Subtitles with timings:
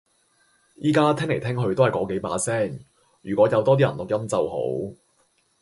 [0.83, 2.79] 而家聽嚟聽去都係嗰幾把聲，
[3.21, 4.57] 如果有多啲人錄音就好